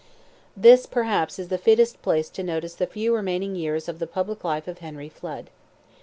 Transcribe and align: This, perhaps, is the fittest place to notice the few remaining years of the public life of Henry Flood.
This, 0.57 0.87
perhaps, 0.87 1.37
is 1.37 1.49
the 1.49 1.59
fittest 1.59 2.01
place 2.01 2.29
to 2.31 2.41
notice 2.41 2.73
the 2.73 2.87
few 2.87 3.13
remaining 3.15 3.55
years 3.55 3.87
of 3.87 3.99
the 3.99 4.07
public 4.07 4.43
life 4.43 4.67
of 4.67 4.79
Henry 4.79 5.09
Flood. 5.09 5.51